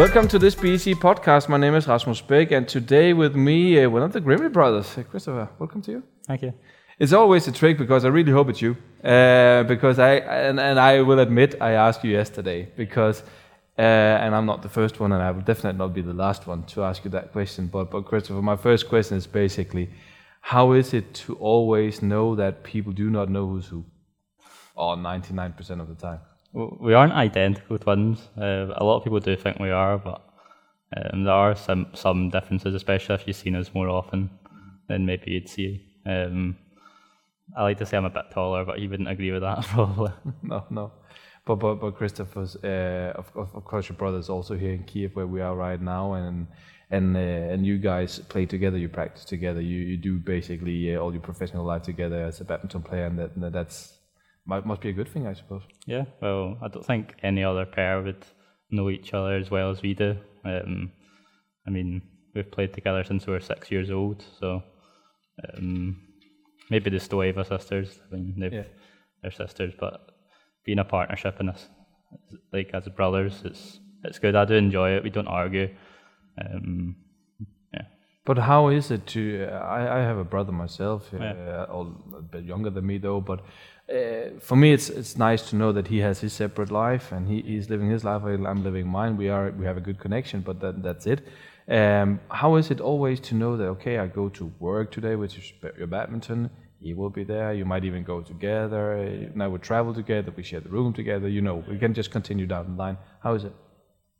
[0.00, 1.50] Welcome to this BC podcast.
[1.50, 4.96] My name is Rasmus Bech, and today with me, uh, one of the Grimley brothers,
[4.96, 5.50] uh, Christopher.
[5.58, 6.02] Welcome to you.
[6.26, 6.54] Thank you.
[6.98, 8.78] It's always a trick because I really hope it's you.
[9.04, 13.22] Uh, because I and, and I will admit I asked you yesterday because
[13.78, 13.82] uh,
[14.22, 16.62] and I'm not the first one, and I will definitely not be the last one
[16.68, 17.66] to ask you that question.
[17.66, 19.90] But but Christopher, my first question is basically,
[20.40, 23.84] how is it to always know that people do not know who's who,
[24.74, 26.20] or 99% of the time?
[26.52, 28.28] We aren't identical twins.
[28.36, 30.22] Uh, a lot of people do think we are, but
[30.96, 34.30] um, there are some some differences, especially if you've seen us more often
[34.88, 35.86] than maybe you'd see.
[36.06, 36.56] Um,
[37.56, 40.12] I like to say I'm a bit taller, but he wouldn't agree with that probably.
[40.42, 40.92] no, no.
[41.44, 45.14] But but but Christopher's uh, of, of of course your brother's also here in Kiev
[45.14, 46.48] where we are right now, and
[46.90, 50.98] and uh, and you guys play together, you practice together, you you do basically uh,
[50.98, 53.99] all your professional life together as a badminton player, and that and that's
[54.46, 55.62] might, must be a good thing, I suppose.
[55.86, 58.24] yeah, well, I don't think any other pair would
[58.70, 60.16] know each other as well as we do.
[60.44, 60.92] Um,
[61.66, 62.02] I mean,
[62.34, 64.62] we've played together since we were six years old, so
[65.56, 65.96] um,
[66.70, 68.00] maybe the Stoeva sisters.
[68.10, 68.64] I mean, they've, Yeah.
[69.22, 70.00] they're sisters, but
[70.64, 71.68] being a partnership in this,
[72.52, 74.34] like as brothers, it's it's good.
[74.34, 75.04] I do enjoy it.
[75.04, 75.68] We don't argue.
[76.42, 76.96] Um,
[77.74, 77.82] yeah,
[78.24, 79.46] But how is it to?
[79.50, 81.64] Uh, I, I have a brother myself, uh, Yeah.
[81.70, 83.20] all a bit younger than me though.
[83.20, 83.40] But
[83.90, 87.28] uh, for me, it's it's nice to know that he has his separate life and
[87.28, 88.22] he, he's living his life.
[88.24, 89.16] I'm living mine.
[89.16, 91.20] We are we have a good connection, but that, that's it.
[91.68, 95.36] Um, how is it always to know that okay, I go to work today, which
[95.38, 96.50] is your badminton.
[96.80, 97.52] He will be there.
[97.52, 98.84] You might even go together.
[98.98, 100.32] Uh, Now we travel together.
[100.34, 101.28] We share the room together.
[101.28, 102.96] You know, we can just continue down the line.
[103.22, 103.54] How is it?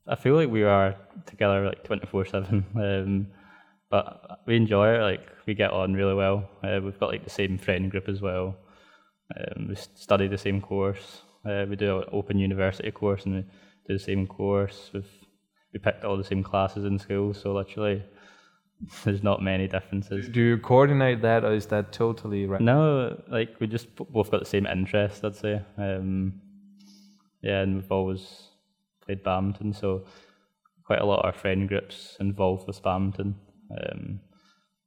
[0.07, 0.97] I feel like we are
[1.27, 2.67] together like twenty four seven.
[2.77, 3.27] Um,
[3.91, 5.03] but we enjoy it.
[5.03, 6.49] Like we get on really well.
[6.63, 8.57] Uh, we've got like the same friend group as well.
[9.37, 11.23] Um, we study the same course.
[11.45, 13.41] Uh, we do an open university course and we
[13.87, 14.91] do the same course.
[14.93, 15.09] We've
[15.73, 18.03] we picked all the same classes in school, so literally
[19.05, 20.29] there's not many differences.
[20.29, 22.61] Do you coordinate that, or is that totally right?
[22.61, 25.63] No, like we just both got the same interest, I'd say.
[25.79, 26.41] Um,
[27.43, 28.49] yeah, and we've always
[29.05, 30.05] played badminton, so
[30.85, 33.37] quite a lot of our friend groups involved with badminton.
[33.71, 34.21] Um,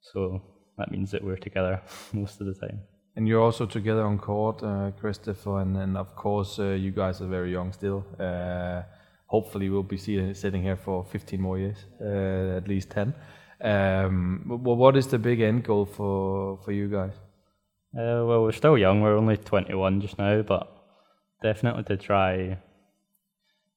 [0.02, 0.42] so
[0.78, 1.82] that means that we're together
[2.14, 2.82] most of the time.
[3.16, 7.22] And you're also together on court, uh, Christopher, and, and of course uh, you guys
[7.22, 8.06] are very young still.
[8.20, 8.82] Uh,
[9.28, 13.14] hopefully we'll be see, sitting here for 15 more years, uh, at least 10.
[13.62, 17.14] Um, wh- what is the big end goal for, for you guys?
[17.96, 19.02] Uh, well, we're still young.
[19.02, 20.68] We're only 21 just now, but
[21.44, 22.58] definitely to try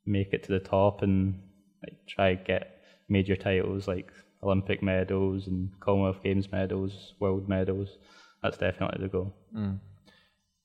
[0.06, 1.42] make it to the top and
[1.82, 4.10] like try get major titles like
[4.42, 7.98] Olympic medals and Commonwealth Games medals, world medals.
[8.46, 9.32] That's definitely the goal.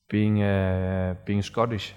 [0.09, 1.93] Being uh, being Scottish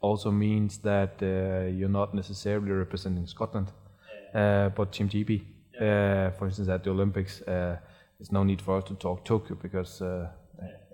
[0.00, 3.72] also means that uh, you're not necessarily representing Scotland,
[4.34, 5.42] uh, but Team GB.
[5.74, 7.76] Uh, for instance, at the Olympics, uh,
[8.18, 10.28] there's no need for us to talk Tokyo because uh,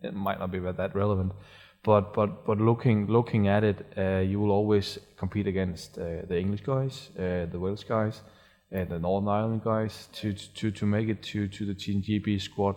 [0.03, 1.33] it might not be that relevant.
[1.83, 6.39] But but but looking looking at it, uh, you will always compete against uh, the
[6.39, 8.23] English guys, uh, the Welsh guys,
[8.71, 12.41] and the Northern Ireland guys to to to make it to to the Team GB
[12.41, 12.77] squad.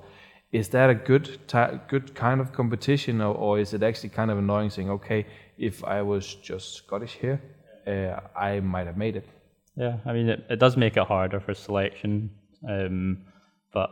[0.54, 1.40] Is that a good
[1.88, 5.26] good kind of competition, or, or is it actually kind of annoying saying, okay,
[5.58, 7.42] if I was just Scottish here,
[7.88, 9.28] uh, I might have made it?
[9.76, 12.30] Yeah, I mean it, it does make it harder for selection,
[12.70, 13.26] um,
[13.74, 13.90] but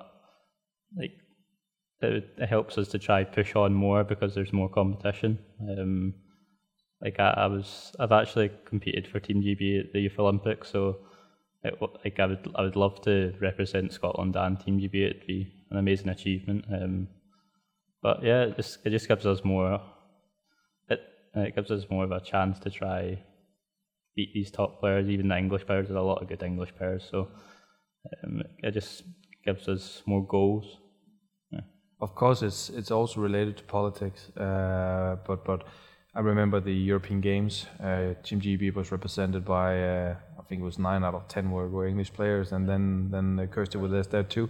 [0.95, 1.13] like
[2.01, 5.39] it, it helps us to try push on more because there's more competition.
[5.61, 6.13] Um,
[7.01, 10.97] like I, I was, I've actually competed for Team GB at the Youth Olympics, so
[11.63, 11.73] it,
[12.03, 15.09] like I would, I would love to represent Scotland and Team GB.
[15.09, 16.65] It'd be an amazing achievement.
[16.71, 17.07] Um,
[18.03, 19.81] but yeah, it just, it just gives us more.
[20.89, 20.99] It,
[21.35, 23.23] it gives us more of a chance to try
[24.15, 25.87] beat these top players, even the English players.
[25.87, 27.29] There's a lot of good English players, so
[28.23, 29.03] um, it just
[29.45, 30.77] gives us more goals.
[32.01, 35.67] Of course, it's it's also related to politics, uh, but but
[36.15, 37.67] I remember the European Games.
[37.79, 41.51] Uh, Team GB was represented by uh, I think it was nine out of ten
[41.51, 44.49] were, were English players, and then then uh, Kirsty was there too,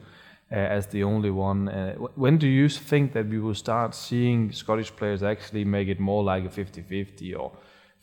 [0.52, 1.70] as the only one.
[1.70, 6.00] Uh, when do you think that we will start seeing Scottish players actually make it
[6.00, 7.52] more like a 50-50 or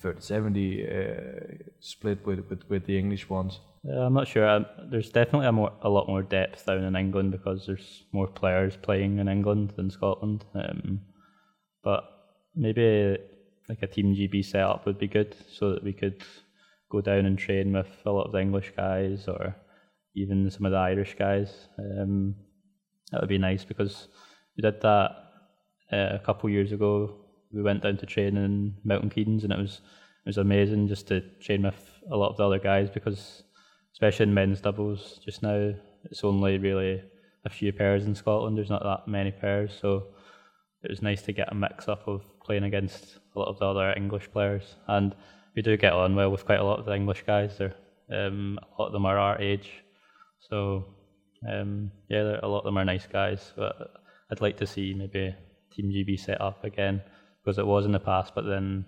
[0.03, 3.61] 30-70 uh, split with, with with the English ones?
[3.87, 4.65] Uh, I'm not sure.
[4.91, 8.77] There's definitely a more a lot more depth down in England because there's more players
[8.77, 10.45] playing in England than Scotland.
[10.55, 11.01] Um,
[11.83, 12.05] but
[12.55, 13.19] maybe
[13.69, 16.23] like a Team GB setup would be good, so that we could
[16.91, 19.55] go down and train with a lot of the English guys or
[20.15, 21.69] even some of the Irish guys.
[21.79, 22.35] Um,
[23.11, 24.09] that would be nice because
[24.57, 25.11] we did that
[25.93, 27.15] uh, a couple of years ago.
[27.53, 29.81] We went down to train in Milton Keynes and it was
[30.27, 33.45] it was amazing just to train with a lot of the other guys because
[33.93, 35.75] especially in men's doubles just now.
[36.05, 37.03] It's only really
[37.45, 38.57] a few pairs in Scotland.
[38.57, 40.09] There's not that many pairs, so
[40.83, 43.67] it was nice to get a mix up of playing against a lot of the
[43.67, 44.77] other English players.
[44.87, 45.15] And
[45.57, 47.59] we do get on well with quite a lot of the English guys.
[47.59, 47.75] There,
[48.13, 49.71] um, a lot of them are our age,
[50.41, 50.85] so
[51.47, 53.53] um, yeah, a lot of them are nice guys.
[53.57, 53.75] But
[54.31, 55.35] I'd like to see maybe
[55.73, 57.03] Team GB set up again
[57.43, 58.85] because it was in the past, but then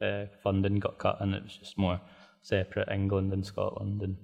[0.00, 2.00] uh, funding got cut and it was just more
[2.42, 4.02] separate England and Scotland.
[4.02, 4.16] And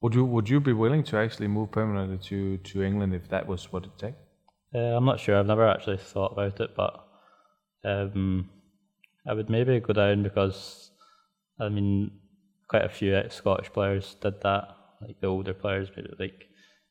[0.00, 3.46] would you would you be willing to actually move permanently to to England if that
[3.46, 4.18] was what it takes?
[4.74, 5.38] Uh, I'm not sure.
[5.38, 7.06] I've never actually thought about it, but
[7.84, 8.50] um,
[9.26, 10.90] I would maybe go down because
[11.60, 12.10] I mean
[12.68, 15.88] quite a few Scottish players did that, like the older players,
[16.18, 16.46] like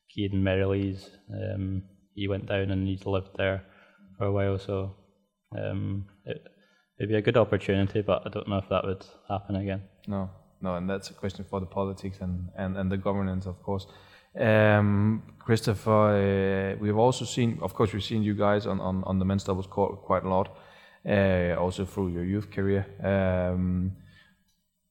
[0.08, 1.08] Ciaran Merrilees.
[1.32, 1.82] Um,
[2.14, 3.62] he went down and he's lived there
[4.18, 4.96] for a while, so
[5.56, 6.42] um, it,
[6.98, 9.82] it'd be a good opportunity, but I don't know if that would happen again.
[10.06, 10.30] No,
[10.60, 13.86] no, and that's a question for the politics and, and, and the governance, of course.
[14.38, 19.18] Um, Christopher, uh, we've also seen, of course, we've seen you guys on, on, on
[19.18, 20.56] the men's doubles court quite a lot,
[21.08, 22.86] uh, also through your youth career.
[23.02, 23.92] Um,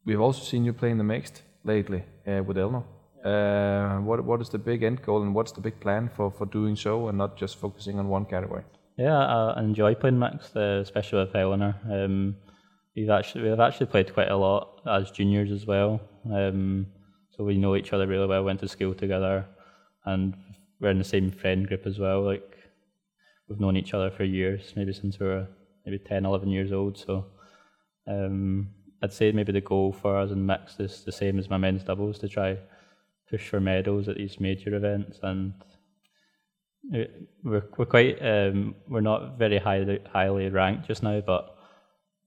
[0.05, 2.85] we've also seen you playing the mixed lately uh, with Eleanor.
[3.25, 6.45] Uh, what what is the big end goal and what's the big plan for, for
[6.45, 8.63] doing so and not just focusing on one category?
[8.97, 11.75] Yeah, I enjoy playing mixed, especially with Eleanor.
[11.91, 12.35] Um,
[12.95, 15.99] we've actually we've actually played quite a lot as juniors as well.
[16.31, 16.85] Um,
[17.31, 18.43] so we know each other really well.
[18.43, 19.45] Went to school together,
[20.05, 20.35] and
[20.79, 22.21] we're in the same friend group as well.
[22.23, 22.57] Like
[23.49, 25.47] we've known each other for years, maybe since we were
[25.83, 26.97] maybe 10, 11 years old.
[26.97, 27.25] So
[28.07, 28.69] um,
[29.01, 31.83] I'd say maybe the goal for us in mixed is the same as my men's
[31.83, 32.57] doubles to try
[33.29, 35.53] push for medals at these major events and
[37.43, 41.55] we're we're quite um, we're not very highly highly ranked just now, but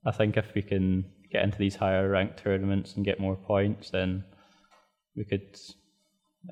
[0.05, 3.91] I think if we can get into these higher ranked tournaments and get more points,
[3.91, 4.25] then
[5.17, 5.59] we could.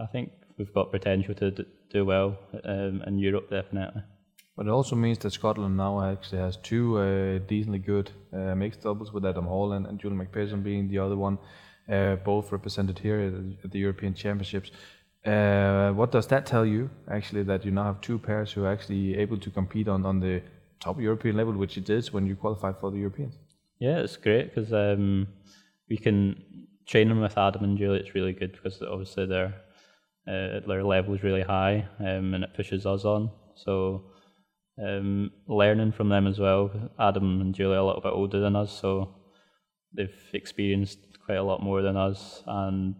[0.00, 4.02] I think we've got potential to do well um, in Europe, definitely.
[4.56, 8.82] But it also means that Scotland now actually has two uh, decently good uh, mixed
[8.82, 11.38] doubles with Adam Hall and, and Julie MacPherson being the other one,
[11.90, 13.20] uh, both represented here
[13.62, 14.70] at, the European Championships.
[15.24, 18.72] Uh, what does that tell you, actually, that you now have two pairs who are
[18.72, 20.42] actually able to compete on, on the
[20.80, 23.34] top European level, which it is when you qualify for the Europeans?
[23.78, 25.28] Yeah, it's great because um,
[25.88, 28.00] we can train them with Adam and Julie.
[28.00, 29.54] It's really good because obviously their
[30.28, 33.30] uh, their level is really high um, and it pushes us on.
[33.54, 34.10] So
[34.82, 36.70] um, learning from them as well.
[36.98, 39.14] Adam and Julie are a little bit older than us, so
[39.92, 42.94] they've experienced quite a lot more than us and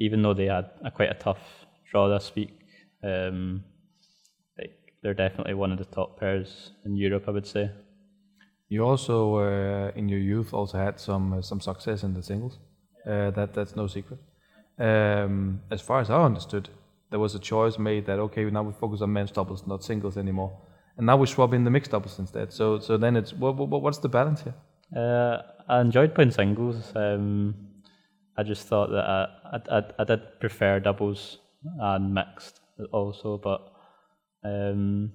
[0.00, 1.38] even though they had a, quite a tough
[1.90, 2.58] draw this week,
[3.04, 3.62] um,
[5.02, 7.70] they're definitely one of the top pairs in Europe, I would say.
[8.68, 12.58] You also, uh, in your youth, also had some uh, some success in the singles.
[13.06, 14.20] Uh, that that's no secret.
[14.78, 16.68] Um, as far as I understood,
[17.10, 20.16] there was a choice made that okay, now we focus on men's doubles, not singles
[20.16, 20.56] anymore,
[20.96, 22.52] and now we swap in the mixed doubles instead.
[22.52, 24.54] So so then it's what, what what's the balance here?
[24.96, 25.38] Uh,
[25.68, 26.92] I enjoyed playing singles.
[26.96, 27.54] Um,
[28.36, 29.28] I just thought that I,
[29.70, 31.38] I, I, did prefer doubles
[31.78, 32.60] and mixed
[32.92, 33.72] also, but
[34.44, 35.12] um,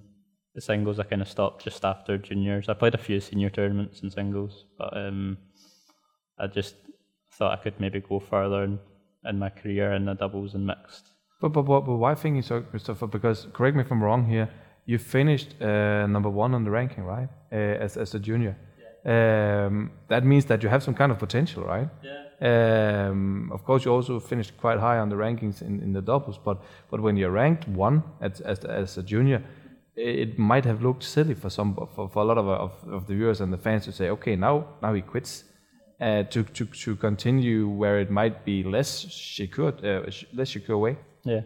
[0.54, 2.68] the singles I kind of stopped just after juniors.
[2.68, 5.38] I played a few senior tournaments in singles, but um,
[6.38, 6.76] I just
[7.34, 8.78] thought I could maybe go further in,
[9.24, 11.10] in my career in the doubles and mixed.
[11.40, 13.06] But, but, but, but why thinking so, Christopher?
[13.06, 14.48] Because correct me if I'm wrong here.
[14.86, 17.28] You finished uh, number one on the ranking, right?
[17.52, 18.56] Uh, as as a junior.
[19.06, 21.88] Um, that means that you have some kind of potential, right?
[22.02, 23.08] Yeah.
[23.08, 26.38] Um, of course, you also finished quite high on the rankings in, in the doubles,
[26.38, 26.58] but
[26.90, 29.42] but when you're ranked one as as, as a junior,
[29.94, 33.14] it might have looked silly for some for, for a lot of, of, of the
[33.14, 35.44] viewers and the fans to say, okay, now now he quits.
[35.98, 40.98] Uh, to, to to continue where it might be less secure, uh, less secure way.
[41.24, 41.40] Yeah,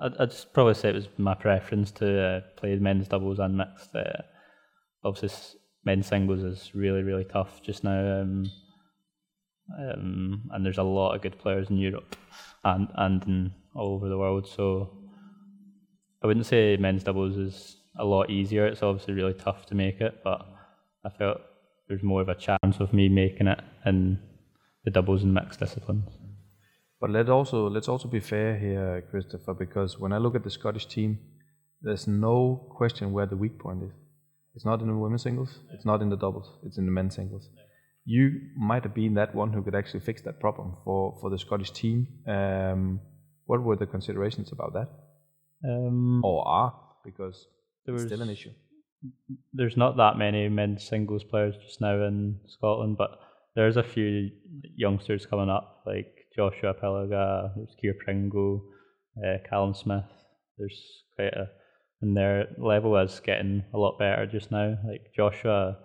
[0.00, 3.92] I'd, I'd probably say it was my preference to uh, play men's doubles and mixed.
[3.96, 4.22] Uh,
[5.02, 8.00] obviously, men's singles is really really tough just now.
[8.20, 8.32] Um,
[9.82, 12.16] um, and there's a lot of good players in Europe
[12.64, 14.46] and and in all over the world.
[14.46, 14.64] So
[16.22, 18.66] I wouldn't say men's doubles is a lot easier.
[18.66, 20.40] It's obviously really tough to make it, but
[21.06, 21.40] I felt
[21.86, 24.18] there's more of a chance of me making it in
[24.84, 26.10] the doubles and mixed disciplines.
[27.00, 30.50] But let also let's also be fair here, Christopher, because when I look at the
[30.58, 31.18] Scottish team,
[31.80, 32.36] there's no
[32.80, 34.07] question where the weak point is.
[34.58, 35.60] It's not in the women's singles.
[35.72, 36.48] It's not in the doubles.
[36.66, 37.48] It's in the men's singles
[38.08, 41.38] you might have been that one who could actually fix that problem for, for the
[41.38, 42.06] Scottish team.
[42.26, 43.00] Um,
[43.44, 44.88] what were the considerations about that?
[45.62, 46.72] Um, or are,
[47.04, 47.46] because
[47.84, 48.52] there it's still an issue.
[49.52, 53.10] There's not that many men's singles players just now in Scotland, but
[53.54, 54.30] there's a few
[54.74, 58.64] youngsters coming up, like Joshua Pilaga, there's Keir Pringle,
[59.22, 60.08] uh, Callum Smith.
[60.56, 60.80] There's
[61.14, 61.50] quite a
[62.00, 64.76] and their level is getting a lot better just now.
[64.86, 65.78] Like Joshua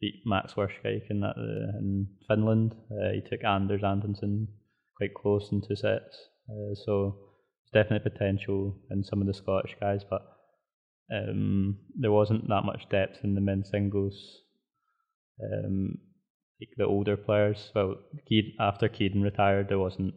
[0.00, 2.74] beat Max Verstegen in, that, uh, in Finland.
[2.90, 4.48] Uh, he took Anders Antonsen
[4.96, 6.28] quite close in two sets.
[6.48, 7.18] Uh, so
[7.72, 10.22] there's definitely potential in some of the Scottish guys, but
[11.12, 14.42] um, there wasn't that much depth in the men's singles.
[15.42, 15.98] Um,
[16.60, 17.96] like the older players, well,
[18.58, 20.14] after Keedon retired, there wasn't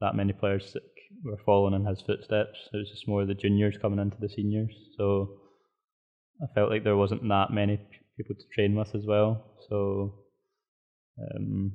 [0.00, 0.82] that many players that
[1.24, 2.58] were following in his footsteps.
[2.72, 4.74] It was just more the juniors coming into the seniors.
[4.96, 5.38] So
[6.42, 7.78] I felt like there wasn't that many
[8.16, 9.44] people to train with as well.
[9.68, 10.14] So
[11.20, 11.72] um,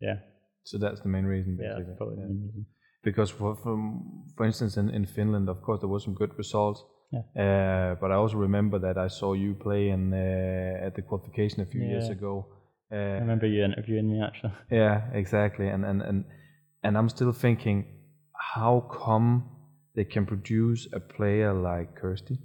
[0.00, 0.16] yeah.
[0.64, 1.58] So that's the main reason.
[1.60, 2.22] Yeah, probably yeah.
[2.22, 2.66] the main reason.
[3.02, 6.84] Because for from, for instance in, in Finland, of course, there was some good results.
[7.12, 7.20] Yeah.
[7.36, 11.60] Uh, but I also remember that I saw you play in uh, at the qualification
[11.60, 11.90] a few yeah.
[11.90, 12.46] years ago.
[12.90, 14.52] Uh, I remember you interviewing me actually.
[14.70, 15.68] Yeah, exactly.
[15.68, 16.24] And and and
[16.82, 17.86] and I'm still thinking,
[18.54, 19.44] how come
[19.94, 22.38] they can produce a player like Kirsty?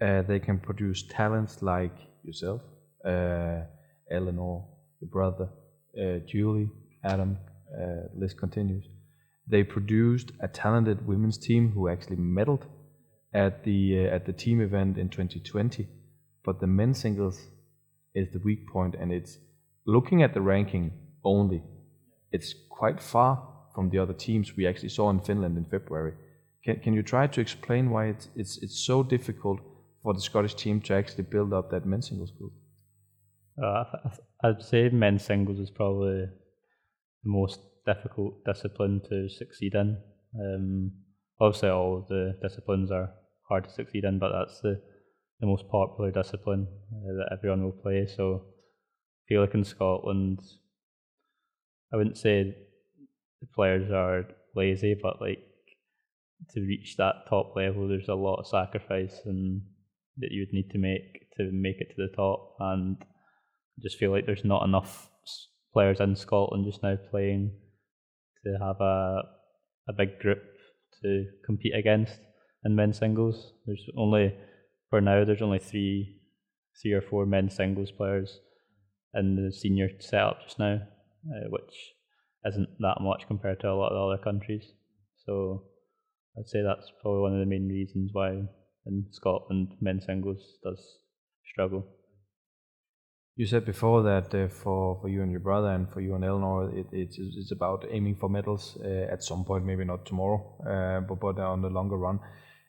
[0.00, 2.60] Uh, they can produce talents like yourself,
[3.06, 3.60] uh,
[4.10, 4.66] Eleanor,
[5.00, 5.48] your brother,
[5.98, 6.70] uh, Julie,
[7.04, 7.38] Adam.
[7.72, 8.84] Uh, list continues.
[9.48, 12.64] They produced a talented women's team who actually medaled
[13.32, 15.88] at the uh, at the team event in 2020,
[16.44, 17.40] but the men's singles
[18.14, 19.38] is the weak point, and it's
[19.86, 20.92] looking at the ranking
[21.24, 21.62] only.
[22.30, 26.14] It's quite far from the other teams we actually saw in Finland in February.
[26.64, 29.60] Can, can you try to explain why it's, it's, it's so difficult
[30.02, 32.52] for the Scottish team to actually build up that men's singles group?
[33.62, 33.84] Uh,
[34.44, 36.24] I'd say men's singles is probably
[37.24, 39.98] the most difficult discipline to succeed in.
[40.38, 40.92] Um,
[41.40, 43.10] obviously, all the disciplines are
[43.48, 44.80] hard to succeed in, but that's the,
[45.40, 48.06] the most popular discipline uh, that everyone will play.
[48.06, 50.40] So I feel like in Scotland,
[51.92, 52.54] I wouldn't say
[53.42, 55.38] the players are lazy, but like
[56.54, 59.62] to reach that top level, there's a lot of sacrifice and
[60.18, 62.56] that you would need to make to make it to the top.
[62.60, 65.08] And I just feel like there's not enough
[65.72, 67.52] players in Scotland just now playing
[68.44, 69.22] to have a
[69.88, 70.42] a big group
[71.02, 72.18] to compete against
[72.64, 73.54] in men's singles.
[73.66, 74.34] There's only
[74.90, 76.20] for now there's only three
[76.80, 78.38] three or four men's singles players
[79.14, 81.74] in the senior setup just now, uh, which
[82.44, 84.64] isn't that much compared to a lot of the other countries.
[85.26, 85.64] So
[86.38, 88.30] I'd say that's probably one of the main reasons why
[88.86, 90.80] in Scotland men's singles does
[91.50, 91.86] struggle.
[93.36, 96.24] You said before that uh, for, for you and your brother and for you and
[96.24, 100.38] Eleanor, it, it's, it's about aiming for medals uh, at some point, maybe not tomorrow,
[100.68, 102.20] uh, but, but on the longer run.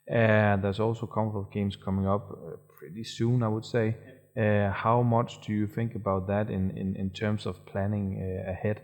[0.07, 3.97] And there's also Commonwealth Games coming up uh, pretty soon, I would say.
[4.37, 8.51] Uh, how much do you think about that in, in, in terms of planning uh,
[8.51, 8.81] ahead?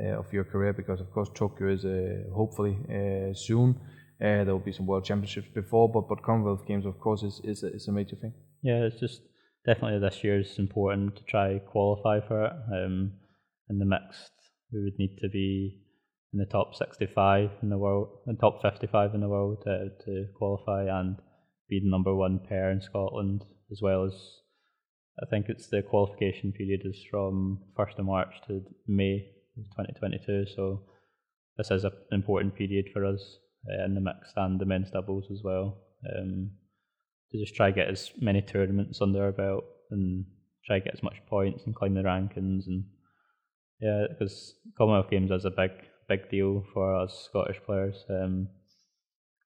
[0.00, 0.72] Uh, of your career?
[0.72, 3.80] Because of course Tokyo is uh, hopefully uh, soon.
[4.20, 7.64] there will be some World Championships before, but but Commonwealth Games of course is is
[7.64, 8.32] a, is a major thing.
[8.62, 9.22] Yeah, it's just
[9.66, 12.52] definitely this year is important to try qualify for it.
[12.72, 13.12] Um,
[13.70, 14.32] in the mixed,
[14.72, 15.80] we would need to be
[16.32, 20.84] in the top 65 in the world, the top 55 in the world to qualify
[20.84, 21.16] and
[21.68, 24.14] be the number one pair in Scotland, as well as
[25.22, 29.26] I think it's the qualification period is from 1st of March to May
[29.76, 30.46] 2022.
[30.54, 30.82] So
[31.56, 33.38] this is an important period for us
[33.68, 35.78] uh, in the mixed and the men's doubles as well.
[36.16, 36.50] Um,
[37.30, 40.24] to just try get as many tournaments under our belt and
[40.64, 42.84] try get as much points and climb the rankings and
[43.80, 45.70] yeah, because Commonwealth Games is a big
[46.08, 48.04] big deal for us Scottish players.
[48.08, 48.48] Um,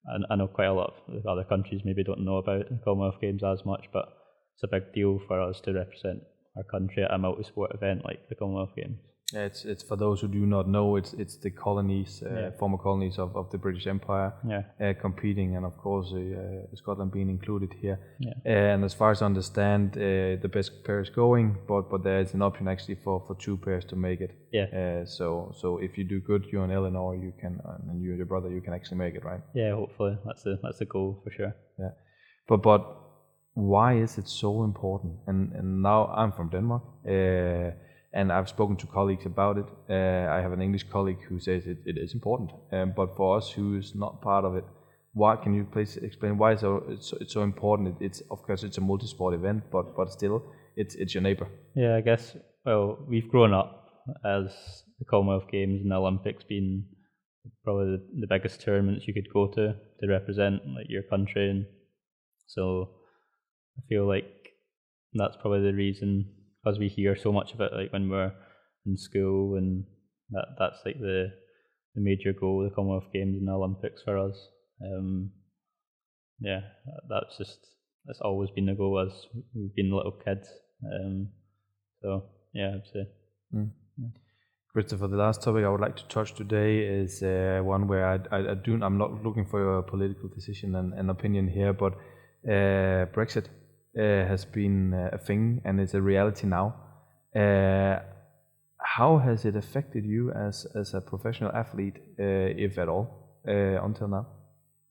[0.07, 3.21] and I know quite a lot of other countries maybe don't know about the Commonwealth
[3.21, 4.09] Games as much, but
[4.54, 6.21] it's a big deal for us to represent
[6.57, 8.99] our country at a multi-sport event like the Commonwealth Games.
[9.35, 10.97] It's it's for those who do not know.
[10.97, 12.51] It's it's the colonies, uh, yeah.
[12.59, 14.62] former colonies of, of the British Empire, yeah.
[14.81, 17.99] uh, competing, and of course uh, Scotland being included here.
[18.19, 18.35] Yeah.
[18.45, 22.21] and as far as I understand, uh, the best pair is going, but but there
[22.21, 24.31] is an option actually for, for two pairs to make it.
[24.53, 24.67] Yeah.
[24.73, 28.19] Uh, so so if you do good, you and Eleanor, you can, and you and
[28.19, 29.41] your brother, you can actually make it, right?
[29.55, 31.55] Yeah, hopefully that's the that's the goal for sure.
[31.79, 31.93] Yeah,
[32.49, 32.83] but but
[33.55, 35.15] why is it so important?
[35.27, 36.83] And and now I'm from Denmark.
[38.14, 39.66] And I've spoken to colleagues about it.
[39.88, 43.38] Uh, I have an English colleague who says it, it is important, um, but for
[43.38, 44.64] us who is not part of it,
[45.14, 46.85] why can you please explain why it's, so,
[47.21, 47.88] it's so important?
[47.88, 50.42] It, it's of course it's a multi-sport event, but but still,
[50.76, 51.49] it's it's your neighbour.
[51.75, 52.37] Yeah, I guess.
[52.64, 53.87] Well, we've grown up
[54.25, 56.87] as the Commonwealth Games and the Olympics being
[57.64, 61.66] probably the, the biggest tournaments you could go to to represent like your country, and
[62.47, 62.90] so
[63.78, 64.31] I feel like
[65.14, 66.26] that's probably the reason
[66.62, 68.33] because we hear so much of it, like when we're
[68.87, 69.85] in school, and
[70.31, 71.33] that that's like the
[71.95, 74.49] the major goal, the Commonwealth Games and the Olympics for us.
[74.83, 75.31] Um,
[76.40, 76.61] yeah,
[77.09, 77.59] that's just
[78.07, 79.12] that's always been the goal as
[79.54, 80.49] we've been little kids.
[80.85, 81.28] Um,
[82.00, 83.07] so yeah, I'd say.
[83.54, 83.71] Mm.
[84.73, 88.14] Christopher, the last topic I would like to touch today is uh, one where I,
[88.35, 91.92] I, I, do I'm not looking for your political decision and, opinion here, but
[92.47, 93.49] uh, Brexit
[94.01, 96.75] has been uh, a thing and it's a reality now.
[97.35, 97.99] Uh,
[98.79, 104.09] how has it affected you as as a professional athlete, uh, if at all, until
[104.09, 104.27] now?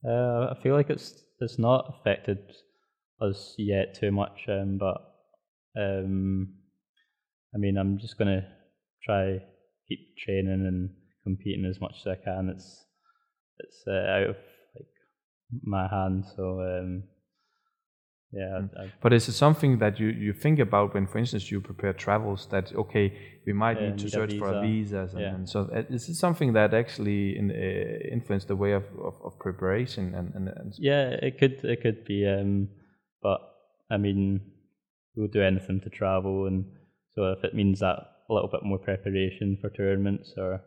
[0.05, 2.39] I feel like it's it's not affected
[3.21, 4.97] us yet too much, um, but
[5.77, 6.53] um,
[7.53, 8.47] I mean, I'm just gonna
[9.03, 9.39] try
[9.87, 10.89] keep training and
[11.23, 12.49] competing as much as I can.
[12.49, 12.85] It's
[13.59, 14.35] it's uh, out of
[14.75, 14.87] like
[15.63, 17.03] my hands, so um,
[18.31, 18.59] yeah.
[18.61, 18.69] Mm.
[18.79, 21.93] I, but is it something that you, you think about when, for instance, you prepare
[21.93, 22.47] travels?
[22.51, 23.13] That okay,
[23.45, 25.35] we might need to need search for visas, and, yeah.
[25.35, 29.15] and, so uh, is it something that actually in, uh, influence the way of, of,
[29.23, 30.15] of preparation?
[30.15, 32.69] And, and, and, yeah, it could it could be, um,
[33.21, 33.41] but
[33.89, 34.41] I mean,
[35.15, 36.65] we'll do anything to travel, and
[37.13, 37.97] so if it means that
[38.29, 40.61] a little bit more preparation for tournaments, or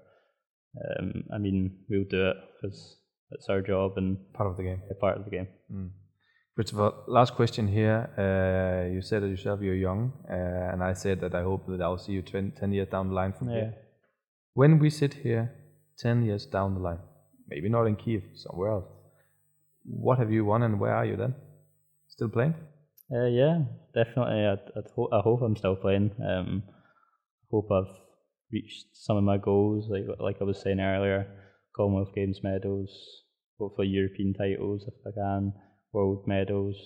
[1.01, 2.99] um, I mean, we'll do it because
[3.31, 4.83] it's our job and part of the game.
[5.01, 5.49] part of the game.
[5.73, 5.91] Mm.
[6.55, 8.09] Christopher, last question here.
[8.17, 11.83] Uh, you said that yourself you're young, uh, and I said that I hope that
[11.83, 13.55] I'll see you 20, 10 years down the line from yeah.
[13.57, 13.75] here.
[14.53, 15.53] When we sit here
[15.99, 17.01] 10 years down the line,
[17.49, 18.85] maybe not in Kiev, somewhere else,
[19.85, 21.35] what have you won and where are you then?
[22.09, 22.55] Still playing?
[23.13, 23.59] Uh, yeah,
[23.93, 24.47] definitely.
[24.47, 24.57] I,
[24.95, 26.13] ho- I hope I'm still playing.
[26.25, 26.63] Um,
[27.51, 27.95] hope I've
[28.53, 31.27] reached some of my goals, like like I was saying earlier,
[31.77, 32.91] Commonwealth Games medals,
[33.59, 35.53] hopefully European titles if I can,
[35.95, 36.77] world medals,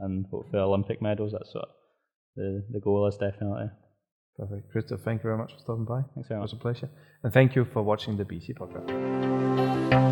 [0.00, 1.32] and hopefully Olympic medals.
[1.32, 1.68] That's what
[2.36, 3.70] the the goal is definitely.
[4.38, 5.00] Perfect, Christoph.
[5.00, 6.02] Thank you very much for stopping by.
[6.14, 6.52] Thanks very much.
[6.52, 6.90] It was a pleasure,
[7.22, 10.05] and thank you for watching the BC podcast.